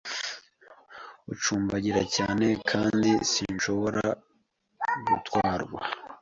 ucumbagira 1.33 2.01
cyane 2.15 2.47
kandi 2.69 3.09
sinshobora 3.31 4.03
gutwarwa 5.07 5.79